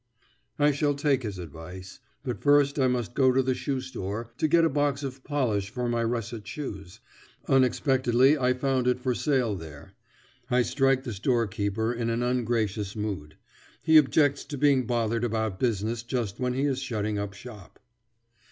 I 0.57 0.71
shall 0.71 0.95
take 0.95 1.21
his 1.21 1.37
advice. 1.37 1.99
But 2.23 2.41
first 2.41 2.79
I 2.79 2.87
must 2.87 3.13
go 3.13 3.31
to 3.31 3.43
the 3.43 3.53
shoe 3.53 3.79
store 3.81 4.31
to 4.39 4.47
get 4.47 4.65
a 4.65 4.67
box 4.69 5.03
of 5.03 5.23
polish 5.23 5.69
for 5.69 5.87
my 5.87 6.03
russet 6.03 6.47
shoes. 6.47 7.01
Unexpectedly 7.47 8.35
I 8.35 8.53
found 8.53 8.87
it 8.87 8.99
for 8.99 9.13
sale 9.13 9.53
there. 9.55 9.93
I 10.49 10.63
strike 10.63 11.03
the 11.03 11.13
storekeeper 11.13 11.93
in 11.93 12.09
an 12.09 12.23
ungracious 12.23 12.95
mood. 12.95 13.35
He 13.83 13.99
objects 13.99 14.43
to 14.45 14.57
being 14.57 14.87
bothered 14.87 15.23
about 15.23 15.59
business 15.59 16.01
just 16.01 16.39
when 16.39 16.55
he 16.55 16.63
is 16.63 16.79
shutting 16.79 17.19
up 17.19 17.33
shop. 17.35 17.77